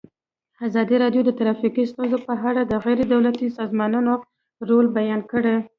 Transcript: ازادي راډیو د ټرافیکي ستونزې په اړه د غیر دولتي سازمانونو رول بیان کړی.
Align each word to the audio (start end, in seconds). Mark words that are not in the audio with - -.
ازادي 0.67 0.95
راډیو 1.03 1.21
د 1.25 1.31
ټرافیکي 1.39 1.83
ستونزې 1.91 2.17
په 2.27 2.33
اړه 2.49 2.61
د 2.65 2.73
غیر 2.85 2.99
دولتي 3.13 3.47
سازمانونو 3.59 4.13
رول 4.69 4.85
بیان 4.97 5.21
کړی. 5.31 5.55